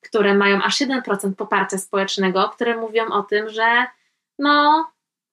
[0.07, 3.85] które mają aż 1% poparcia społecznego, które mówią o tym, że
[4.39, 4.87] no,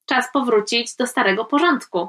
[0.06, 2.08] czas powrócić do starego porządku.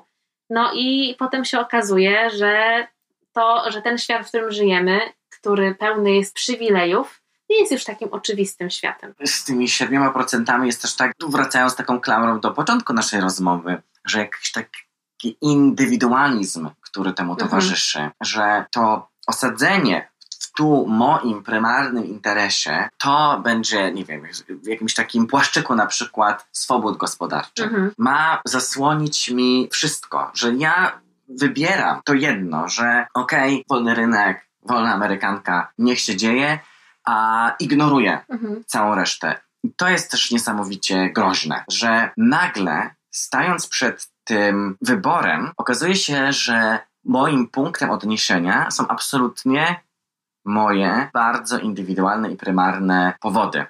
[0.50, 2.88] No i potem się okazuje, że
[3.34, 5.00] to, że ten świat, w którym żyjemy,
[5.40, 9.14] który pełny jest przywilejów, nie jest już takim oczywistym światem.
[9.26, 14.52] z tymi 7% jest też tak, wracając taką klamrą do początku naszej rozmowy, że jakiś
[14.52, 17.50] taki indywidualizm, który temu Mhm.
[17.50, 20.08] towarzyszy, że to osadzenie
[20.56, 26.98] tu moim prymarnym interesie, to będzie, nie wiem, w jakimś takim płaszczyku na przykład swobód
[26.98, 27.66] gospodarczych.
[27.66, 27.92] Mhm.
[27.98, 35.72] Ma zasłonić mi wszystko, że ja wybieram to jedno, że okej, wolny rynek, wolna amerykanka,
[35.78, 36.60] niech się dzieje,
[37.06, 38.64] a ignoruję Mhm.
[38.68, 39.40] całą resztę.
[39.64, 46.80] I to jest też niesamowicie groźne, że nagle stając przed tym wyborem, okazuje się, że
[47.06, 49.80] moim punktem odniesienia są absolutnie
[50.46, 53.66] moje bardzo indywidualne i prymarne powody.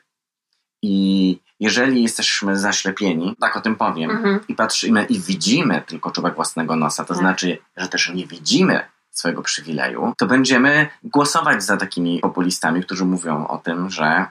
[0.81, 4.39] I jeżeli jesteśmy zaślepieni, tak o tym powiem, Mhm.
[4.47, 7.17] i patrzymy i widzimy tylko czubek własnego nosa, to Tak.
[7.17, 13.47] znaczy, że też nie widzimy swojego przywileju, to będziemy głosować za takimi populistami, którzy mówią
[13.47, 14.25] o tym, że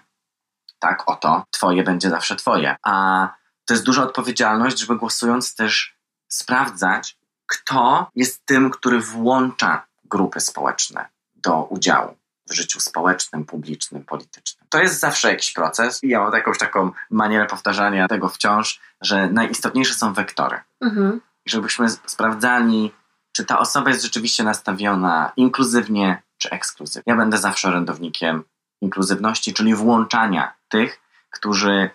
[0.79, 2.77] tak, oto, twoje będzie zawsze twoje.
[2.83, 3.29] A
[3.65, 5.97] to jest duża odpowiedzialność, żeby głosując też
[6.29, 14.67] sprawdzać, kto jest tym, który włącza grupy społeczne do udziału w życiu społecznym, publicznym, politycznym.
[14.69, 19.31] To jest zawsze jakiś proces i ja mam jakąś taką manierę powtarzania tego wciąż, że
[19.31, 20.61] najistotniejsze są wektory.
[20.81, 21.21] Mhm.
[21.47, 22.93] I żebyśmy sprawdzali,
[23.33, 27.13] czy ta osoba jest rzeczywiście nastawiona inkluzywnie czy ekskluzywnie.
[27.13, 28.45] Ja będę zawsze orędownikiem
[28.81, 31.91] inkluzywności, czyli włączania tych, którzy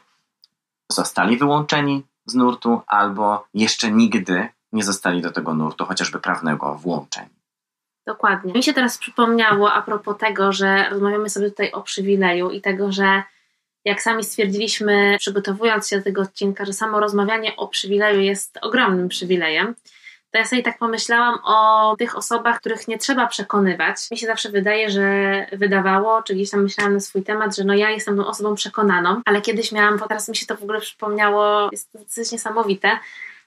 [0.92, 7.39] zostali wyłączeni z nurtu albo jeszcze nigdy nie zostali do tego nurtu, chociażby prawnego, włączeni.
[8.10, 8.54] Dokładnie.
[8.54, 12.92] Mi się teraz przypomniało a propos tego, że rozmawiamy sobie tutaj o przywileju i tego,
[12.92, 13.24] że
[13.86, 19.10] jak sami stwierdziliśmy, przygotowując się do tego odcinka, że samo rozmawianie o przywileju jest ogromnym
[19.10, 19.76] przywilejem,
[20.32, 23.98] to ja sobie tak pomyślałam o tych osobach, których nie trzeba przekonywać.
[24.12, 27.74] Mi się zawsze wydaje, że wydawało, czy gdzieś tam myślałam na swój temat, że no
[27.74, 30.82] ja jestem tą osobą przekonaną, ale kiedyś miałam, bo teraz mi się to w ogóle
[30.82, 33.00] przypomniało, jest to coś niesamowite,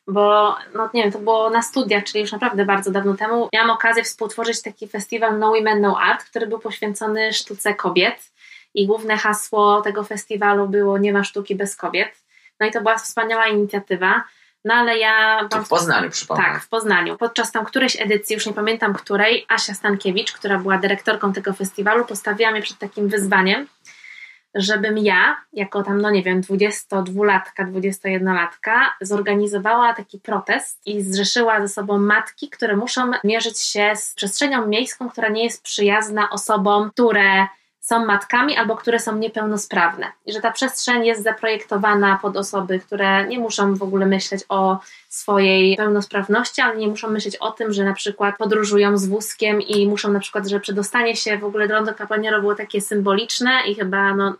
[0.09, 3.71] bo no nie wiem, to było na studiach, czyli już naprawdę bardzo dawno temu, miałam
[3.71, 8.33] okazję współtworzyć taki festiwal No Women No Art, który był poświęcony sztuce kobiet
[8.75, 12.23] i główne hasło tego festiwalu było nie ma sztuki bez kobiet.
[12.61, 14.23] No i to była wspaniała inicjatywa.
[14.65, 16.45] No ale ja To w Poznaniu przypomnę.
[16.45, 17.17] tak, w Poznaniu.
[17.17, 22.05] Podczas tam którejś edycji, już nie pamiętam której, Asia Stankiewicz, która była dyrektorką tego festiwalu,
[22.05, 23.67] postawiła mnie przed takim wyzwaniem,
[24.55, 31.69] żebym ja, jako tam, no nie wiem, 22-latka, 21-latka, zorganizowała taki protest i zrzeszyła ze
[31.69, 37.47] sobą matki, które muszą mierzyć się z przestrzenią miejską, która nie jest przyjazna osobom, które
[37.83, 40.07] są matkami albo które są niepełnosprawne.
[40.27, 44.79] I że ta przestrzeń jest zaprojektowana pod osoby, które nie muszą w ogóle myśleć o
[45.09, 49.88] swojej pełnosprawności, ale nie muszą myśleć o tym, że na przykład podróżują z wózkiem i
[49.88, 51.38] muszą na przykład, że przedostanie się.
[51.38, 54.35] W ogóle do Rondo Caponiero było takie symboliczne i chyba no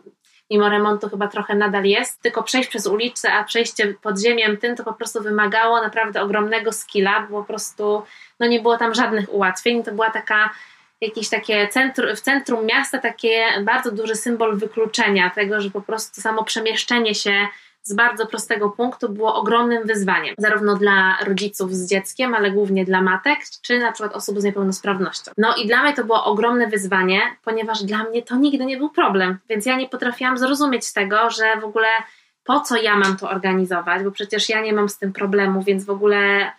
[0.49, 4.83] mimo remontu chyba trochę nadal jest, tylko przejść przez ulicę, a przejście podziemiem tym to
[4.83, 8.03] po prostu wymagało naprawdę ogromnego skilla, bo po prostu
[8.39, 10.49] no nie było tam żadnych ułatwień, to była taka
[11.03, 16.21] jakieś takie centrum, w centrum miasta takie bardzo duży symbol wykluczenia tego, że po prostu
[16.21, 17.47] samo przemieszczenie się
[17.83, 23.01] z bardzo prostego punktu było ogromnym wyzwaniem, zarówno dla rodziców z dzieckiem, ale głównie dla
[23.01, 25.31] matek, czy na przykład osób z niepełnosprawnością.
[25.37, 28.89] No i dla mnie to było ogromne wyzwanie, ponieważ dla mnie to nigdy nie był
[28.89, 31.87] problem, więc ja nie potrafiłam zrozumieć tego, że w ogóle
[32.43, 35.85] po co ja mam to organizować, bo przecież ja nie mam z tym problemu, więc
[35.85, 36.51] w ogóle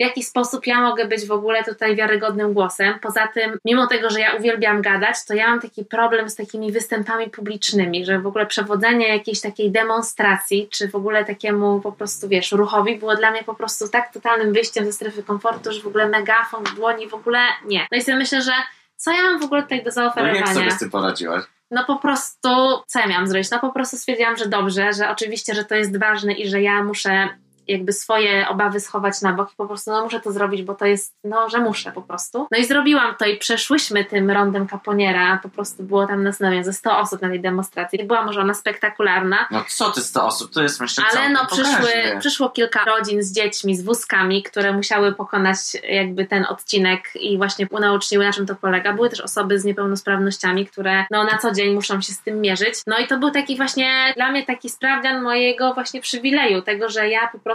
[0.00, 2.98] w jaki sposób ja mogę być w ogóle tutaj wiarygodnym głosem.
[3.02, 6.72] Poza tym, mimo tego, że ja uwielbiam gadać, to ja mam taki problem z takimi
[6.72, 12.28] występami publicznymi, że w ogóle przewodzenie jakiejś takiej demonstracji, czy w ogóle takiemu po prostu,
[12.28, 15.86] wiesz, ruchowi było dla mnie po prostu tak totalnym wyjściem ze strefy komfortu, że w
[15.86, 17.86] ogóle megafon w dłoni, w ogóle nie.
[17.92, 18.52] No i sobie myślę, że
[18.96, 20.38] co ja mam w ogóle tutaj do No zaoferowania?
[20.40, 21.44] jak sobie z tym poradziłaś?
[21.70, 22.48] no po prostu,
[22.86, 23.50] co ja miałam zrobić?
[23.50, 26.82] No po prostu stwierdziłam, że dobrze, że oczywiście, że to jest ważne i że ja
[26.84, 27.28] muszę
[27.68, 30.86] jakby swoje obawy schować na bok i po prostu no muszę to zrobić, bo to
[30.86, 32.46] jest, no, że muszę po prostu.
[32.50, 36.50] No i zrobiłam to i przeszłyśmy tym rondem Caponiera, po prostu było tam nas, no
[36.50, 38.04] wiem, ze 100 osób na tej demonstracji.
[38.04, 40.52] Była może ona spektakularna, No co ty 100 osób?
[40.52, 45.12] To jest myślę ale no przyszły, przyszło kilka rodzin z dziećmi, z wózkami, które musiały
[45.12, 45.56] pokonać
[45.88, 48.92] jakby ten odcinek i właśnie unauczniły na czym to polega.
[48.92, 52.74] Były też osoby z niepełnosprawnościami, które no na co dzień muszą się z tym mierzyć.
[52.86, 57.08] No i to był taki właśnie dla mnie taki sprawdzian mojego właśnie przywileju, tego, że
[57.08, 57.53] ja po prostu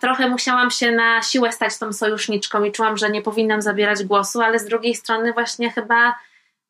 [0.00, 4.40] trochę musiałam się na siłę stać tą sojuszniczką i czułam, że nie powinnam zabierać głosu,
[4.40, 6.14] ale z drugiej strony właśnie chyba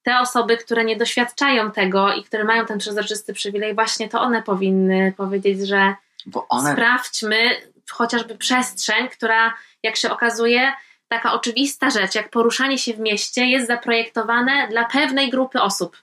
[0.02, 4.42] te osoby, które nie doświadczają tego i które mają ten przezroczysty przywilej, właśnie to one
[4.42, 5.94] powinny powiedzieć, że
[6.48, 7.50] one sprawdźmy
[7.90, 10.72] chociażby przestrzeń, która, jak się okazuje,
[11.09, 15.96] taka oczywista rzecz, jak poruszanie się w mieście, jest zaprojektowane dla pewnej grupy osób.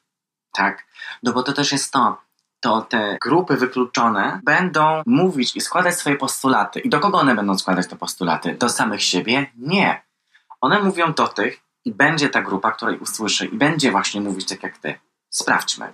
[0.53, 0.83] Tak,
[1.23, 2.24] no bo to też jest to.
[2.65, 6.79] To te grupy wykluczone będą mówić i składać swoje postulaty.
[6.79, 8.53] I do kogo one będą składać te postulaty?
[8.53, 9.51] Do samych siebie?
[9.55, 10.01] Nie.
[10.61, 14.49] One mówią do tych i będzie ta grupa, która ich usłyszy i będzie właśnie mówić
[14.49, 14.99] tak jak ty.
[15.29, 15.93] Sprawdźmy.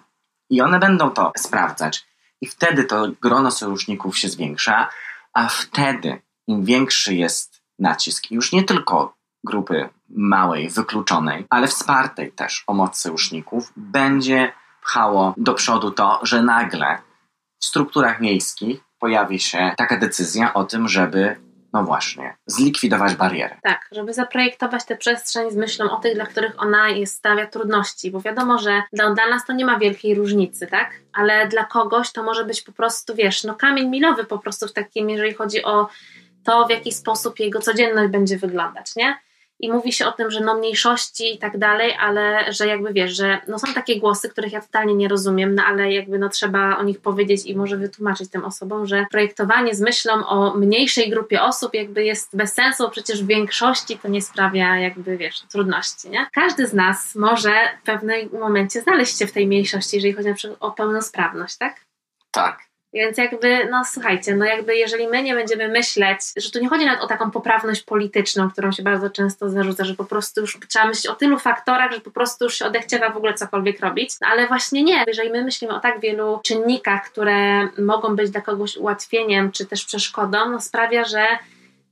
[0.50, 2.08] I one będą to sprawdzać.
[2.42, 4.90] I wtedy to grono sojuszników się zwiększa,
[5.34, 12.64] a wtedy im większy jest nacisk, już nie tylko grupy małej, wykluczonej, ale wspartej też
[12.68, 16.98] o moc sojuszników, będzie pchało do przodu to, że nagle
[17.60, 21.36] w strukturach miejskich pojawi się taka decyzja o tym, żeby
[21.74, 23.56] no właśnie, zlikwidować bariery.
[23.64, 28.12] Tak, żeby zaprojektować tę przestrzeń z myślą o tych, dla których ona jest, stawia trudności,
[28.12, 30.92] bo wiadomo, że dla, dla nas to nie ma wielkiej różnicy, tak?
[31.14, 34.74] Ale dla kogoś to może być po prostu, wiesz, no kamień milowy po prostu w
[34.74, 35.90] takim, jeżeli chodzi o
[36.44, 39.18] to, w jaki sposób jego codzienność będzie wyglądać, nie?
[39.62, 43.16] I mówi się o tym, że no mniejszości i tak dalej, ale że jakby wiesz,
[43.16, 46.78] że no są takie głosy, których ja totalnie nie rozumiem, no ale jakby no trzeba
[46.78, 51.42] o nich powiedzieć i może wytłumaczyć tym osobom, że projektowanie z myślą o mniejszej grupie
[51.42, 56.28] osób jakby jest bez sensu, przecież w większości to nie sprawia jakby wiesz, trudności, nie?
[56.34, 60.36] Każdy z nas może w pewnym momencie znaleźć się w tej mniejszości, jeżeli chodzi na
[60.36, 61.86] przykład o pełnosprawność, tak?
[62.32, 62.71] Tak.
[62.94, 66.86] Więc jakby, no słuchajcie, no jakby jeżeli my nie będziemy myśleć, że tu nie chodzi
[66.86, 70.86] nawet o taką poprawność polityczną, którą się bardzo często zarzuca, że po prostu już trzeba
[70.86, 74.28] myśleć o tylu faktorach, że po prostu już się odechciewa w ogóle cokolwiek robić, no,
[74.28, 75.04] ale właśnie nie.
[75.08, 79.86] Jeżeli my myślimy o tak wielu czynnikach, które mogą być dla kogoś ułatwieniem, czy też
[79.86, 81.26] przeszkodą, no sprawia, że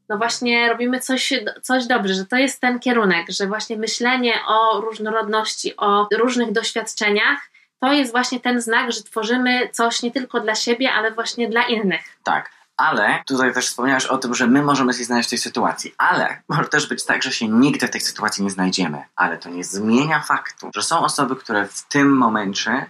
[0.09, 4.81] no właśnie robimy coś, coś dobrze, że to jest ten kierunek, że właśnie myślenie o
[4.81, 7.39] różnorodności, o różnych doświadczeniach
[7.79, 11.63] to jest właśnie ten znak, że tworzymy coś nie tylko dla siebie, ale właśnie dla
[11.63, 12.01] innych.
[12.23, 12.51] Tak.
[12.77, 15.93] Ale tutaj też wspomniałeś o tym, że my możemy się znaleźć w tej sytuacji.
[15.97, 19.03] Ale może też być tak, że się nigdy w tej sytuacji nie znajdziemy.
[19.15, 22.85] Ale to nie zmienia faktu, że są osoby, które w tym momencie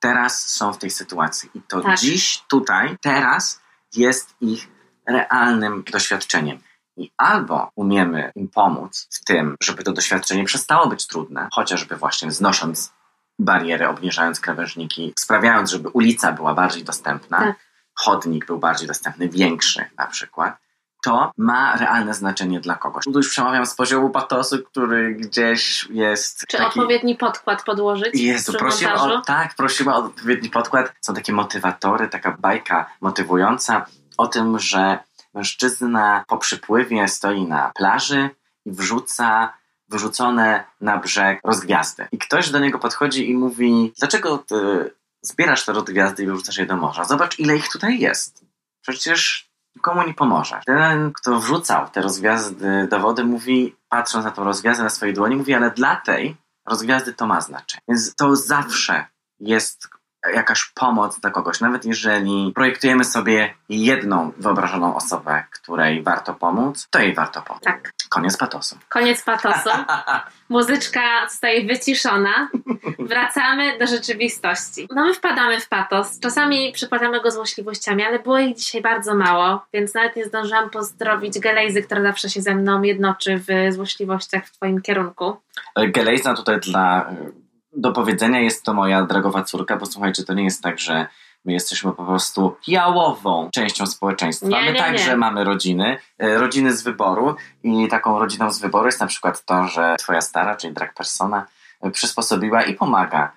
[0.00, 1.50] teraz są w tej sytuacji.
[1.54, 1.98] I to tak.
[1.98, 3.60] dziś, tutaj, teraz
[3.96, 4.68] jest ich
[5.06, 6.58] realnym doświadczeniem.
[6.96, 12.30] I albo umiemy im pomóc w tym, żeby to doświadczenie przestało być trudne, chociażby właśnie
[12.30, 12.92] znosząc
[13.38, 17.56] bariery, obniżając krawężniki, sprawiając, żeby ulica była bardziej dostępna, tak.
[17.94, 20.56] chodnik był bardziej dostępny, większy na przykład,
[21.02, 23.04] to ma realne znaczenie dla kogoś.
[23.04, 26.46] Tu już przemawiam z poziomu patosu, który gdzieś jest.
[26.48, 26.80] Czy taki...
[26.80, 28.14] odpowiedni podkład podłożyć?
[28.14, 30.92] Jezu, prosimy o, tak, prosimy o odpowiedni podkład.
[31.00, 34.98] Są takie motywatory, taka bajka motywująca o tym, że
[35.34, 38.30] mężczyzna po przypływie stoi na plaży
[38.66, 39.52] i wrzuca
[39.88, 42.06] wyrzucone na brzeg rozgwiazdy.
[42.12, 44.90] I ktoś do niego podchodzi i mówi: Dlaczego ty
[45.22, 47.04] zbierasz te rozgwiazdy i wyrzucasz je do morza?
[47.04, 48.44] Zobacz, ile ich tutaj jest.
[48.82, 50.60] Przecież nikomu nie pomoże.
[50.66, 55.36] Ten, kto wrzucał te rozgwiazdy do wody, mówi, patrząc na tą rozgwiazdę na swojej dłoni,
[55.36, 57.82] mówi: Ale dla tej rozgwiazdy to ma znaczenie.
[57.88, 59.06] Więc to zawsze
[59.40, 59.88] jest
[60.34, 66.98] jakaś pomoc dla kogoś, nawet jeżeli projektujemy sobie jedną wyobrażoną osobę, której warto pomóc, to
[66.98, 67.62] jej warto pomóc.
[67.62, 67.92] Tak.
[68.08, 68.78] Koniec patosu.
[68.88, 69.70] Koniec patosu.
[70.48, 72.48] Muzyczka zostaje wyciszona.
[72.98, 74.88] Wracamy do rzeczywistości.
[74.94, 76.20] No my wpadamy w patos.
[76.20, 81.38] Czasami przypadamy go złośliwościami, ale było ich dzisiaj bardzo mało, więc nawet nie zdążyłam pozdrowić
[81.38, 85.36] Gelejzy, która zawsze się ze mną jednoczy w złośliwościach w twoim kierunku.
[85.76, 87.10] Gelejza tutaj dla
[87.72, 91.06] do powiedzenia jest to moja drogowa córka, bo słuchajcie, to nie jest tak, że
[91.44, 94.48] my jesteśmy po prostu jałową częścią społeczeństwa.
[94.48, 95.16] Nie, my nie, także nie.
[95.16, 99.64] mamy rodziny, e, rodziny z wyboru i taką rodziną z wyboru jest na przykład to,
[99.64, 101.46] że twoja stara, czyli drag persona,
[101.80, 103.32] e, przysposobiła i pomaga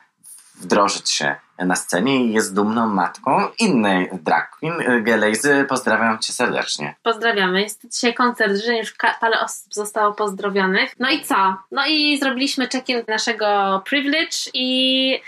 [0.62, 5.04] wdrożyć się na scenie i jest dumną matką innej drag queen.
[5.04, 6.96] Gelejzy, pozdrawiam cię serdecznie.
[7.04, 7.62] Pozdrawiamy.
[7.62, 10.96] Jest dzisiaj koncert, że już parę osób zostało pozdrowionych.
[11.00, 11.56] No i co?
[11.72, 15.22] No i zrobiliśmy check-in naszego privilege i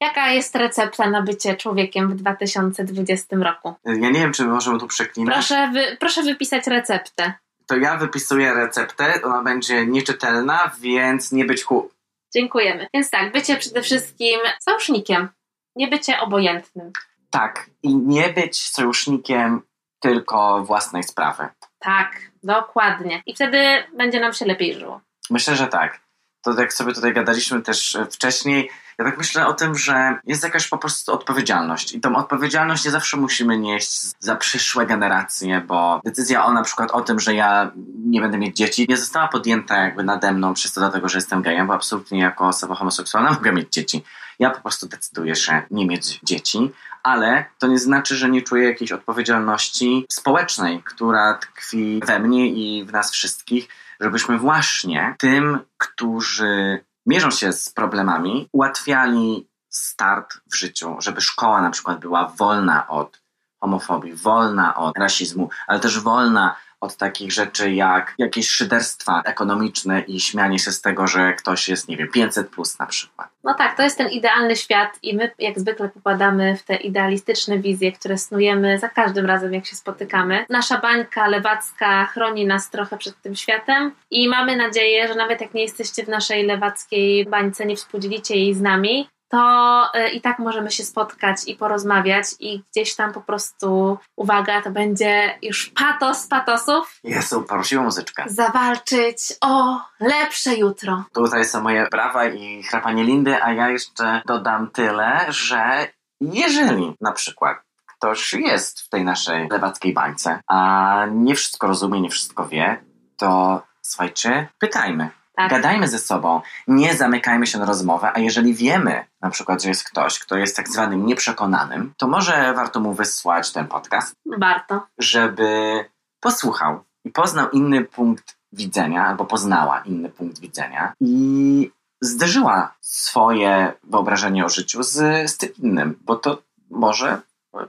[0.00, 3.74] Jaka jest recepta na bycie człowiekiem w 2020 roku?
[3.84, 5.34] Ja nie wiem, czy możemy tu przeklinać.
[5.34, 7.32] Proszę, wy, proszę wypisać receptę.
[7.66, 11.90] To ja wypisuję receptę, ona będzie nieczytelna, więc nie być ku
[12.34, 12.86] Dziękujemy.
[12.94, 15.28] Więc tak, bycie przede wszystkim sojusznikiem,
[15.76, 16.92] nie bycie obojętnym.
[17.30, 19.62] Tak, i nie być sojusznikiem
[20.00, 21.48] tylko własnej sprawy.
[21.78, 23.22] Tak, dokładnie.
[23.26, 23.58] I wtedy
[23.96, 25.00] będzie nam się lepiej żyło.
[25.30, 26.00] Myślę, że tak.
[26.42, 30.68] To jak sobie tutaj gadaliśmy też wcześniej, ja tak myślę o tym, że jest jakaś
[30.68, 36.44] po prostu odpowiedzialność i tą odpowiedzialność nie zawsze musimy nieść za przyszłe generacje, bo decyzja
[36.44, 37.70] o na przykład o tym, że ja
[38.04, 41.42] nie będę mieć dzieci, nie została podjęta jakby nade mną przez to dlatego, że jestem
[41.42, 44.04] gejem, bo absolutnie jako osoba homoseksualna mogę mieć dzieci.
[44.38, 46.70] Ja po prostu decyduję się nie mieć dzieci,
[47.02, 52.84] ale to nie znaczy, że nie czuję jakiejś odpowiedzialności społecznej, która tkwi we mnie i
[52.84, 53.68] w nas wszystkich,
[54.00, 61.70] żebyśmy właśnie tym, którzy mierzą się z problemami, ułatwiali start w życiu, żeby szkoła na
[61.70, 63.22] przykład była wolna od
[63.60, 70.20] homofobii, wolna od rasizmu, ale też wolna od takich rzeczy jak jakieś szyderstwa ekonomiczne i
[70.20, 73.28] śmianie się z tego, że ktoś jest, nie wiem, 500 plus na przykład.
[73.44, 77.58] No tak, to jest ten idealny świat i my jak zwykle popadamy w te idealistyczne
[77.58, 80.46] wizje, które snujemy za każdym razem, jak się spotykamy.
[80.48, 85.54] Nasza bańka lewacka chroni nas trochę przed tym światem i mamy nadzieję, że nawet jak
[85.54, 90.38] nie jesteście w naszej lewackiej bańce, nie współdzielicie jej z nami, to y, i tak
[90.38, 96.26] możemy się spotkać i porozmawiać i gdzieś tam po prostu, uwaga, to będzie już patos
[96.26, 97.00] patosów.
[97.04, 98.24] Jezu, poruszyła muzyczka.
[98.26, 101.04] Zawalczyć o lepsze jutro.
[101.14, 105.88] Tutaj są moje brawa i chrapanie Lindy, a ja jeszcze dodam tyle, że
[106.20, 112.10] jeżeli na przykład ktoś jest w tej naszej lewackiej bańce, a nie wszystko rozumie, nie
[112.10, 112.84] wszystko wie,
[113.16, 115.10] to słuchajcie, pytajmy.
[115.36, 115.50] Tak.
[115.50, 119.84] Gadajmy ze sobą, nie zamykajmy się na rozmowę, a jeżeli wiemy na przykład, że jest
[119.84, 124.86] ktoś, kto jest tak zwanym nieprzekonanym, to może warto mu wysłać ten podcast, Warto.
[124.98, 125.84] żeby
[126.20, 131.70] posłuchał i poznał inny punkt widzenia, albo poznała inny punkt widzenia i
[132.00, 137.20] zderzyła swoje wyobrażenie o życiu z, z tym innym, bo to może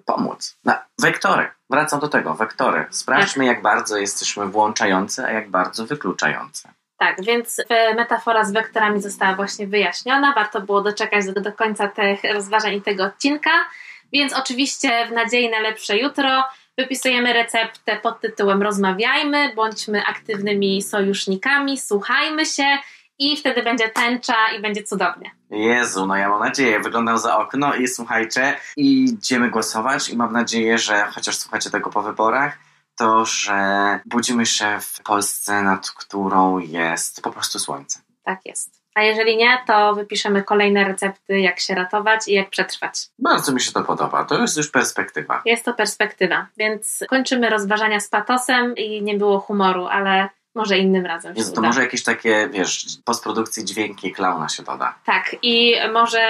[0.05, 0.57] pomóc.
[0.65, 1.51] No, wektory.
[1.69, 2.33] Wracam do tego.
[2.33, 2.85] Wektory.
[2.89, 6.69] Sprawdźmy, jak bardzo jesteśmy włączający, a jak bardzo wykluczający.
[7.01, 7.61] Tak, więc
[7.95, 10.33] metafora z wektorami została właśnie wyjaśniona.
[10.33, 13.49] Warto było doczekać do, do końca tych rozważań i tego odcinka.
[14.13, 16.43] Więc oczywiście w nadziei na lepsze jutro
[16.77, 22.77] wypisujemy receptę pod tytułem Rozmawiajmy, bądźmy aktywnymi sojusznikami, słuchajmy się
[23.19, 25.31] i wtedy będzie tęcza i będzie cudownie.
[25.51, 26.79] Jezu, no ja mam nadzieję.
[26.79, 32.01] Wyglądam za okno i słuchajcie, idziemy głosować i mam nadzieję, że chociaż słuchacie tego po
[32.01, 32.57] wyborach,
[32.97, 37.99] to, że budzimy się w Polsce, nad którą jest po prostu słońce.
[38.23, 38.81] Tak jest.
[38.95, 42.93] A jeżeli nie, to wypiszemy kolejne recepty, jak się ratować i jak przetrwać.
[43.19, 44.25] Bardzo mi się to podoba.
[44.25, 45.41] To jest już perspektywa.
[45.45, 51.05] Jest to perspektywa, więc kończymy rozważania z patosem i nie było humoru, ale może innym
[51.05, 51.67] razem się Jezu, to uda.
[51.67, 54.95] może jakieś takie, wiesz, postprodukcji dźwięki klauna się doda.
[55.05, 56.21] Tak, i może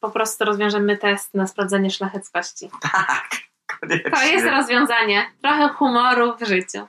[0.00, 2.70] po prostu rozwiążemy test na sprawdzenie szlacheckości.
[2.92, 3.28] Tak,
[3.80, 4.10] koniecznie.
[4.10, 5.26] To jest rozwiązanie.
[5.42, 6.88] Trochę humoru w życiu.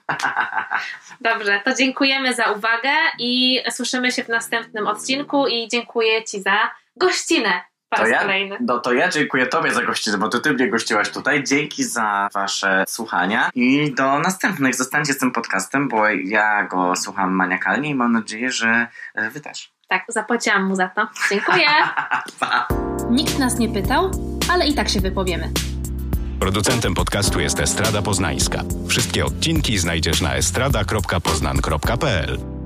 [1.22, 6.72] Dobrze, to dziękujemy za uwagę i słyszymy się w następnym odcinku i dziękuję Ci za
[6.96, 8.58] gościnę po To raz ja, kolejny.
[8.62, 11.44] no to ja dziękuję Tobie za gościnę, bo to Ty mnie gościłaś tutaj.
[11.44, 14.76] Dzięki za Wasze słuchania i do następnych.
[14.76, 19.42] Zostańcie z tym podcastem, bo ja go słucham maniakalnie i mam nadzieję, że e, Wy
[19.42, 19.72] też.
[19.88, 21.08] Tak, zapłaciłam mu za to.
[21.30, 21.68] Dziękuję.
[23.10, 24.12] Nikt nas nie pytał,
[24.52, 25.50] ale i tak się wypowiemy.
[26.40, 28.64] Producentem podcastu jest Estrada Poznańska.
[28.88, 32.59] Wszystkie odcinki znajdziesz na estrada.poznan.pl.